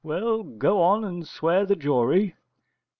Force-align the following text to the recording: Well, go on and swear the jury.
Well, 0.03 0.41
go 0.41 0.81
on 0.81 1.03
and 1.03 1.27
swear 1.27 1.63
the 1.63 1.75
jury. 1.75 2.33